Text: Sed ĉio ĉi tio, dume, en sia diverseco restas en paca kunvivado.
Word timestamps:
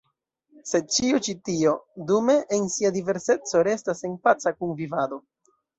Sed 0.69 0.87
ĉio 0.95 1.19
ĉi 1.27 1.35
tio, 1.51 1.75
dume, 2.13 2.39
en 2.59 2.67
sia 2.79 2.95
diverseco 2.99 3.65
restas 3.73 4.05
en 4.11 4.21
paca 4.27 4.59
kunvivado. 4.61 5.27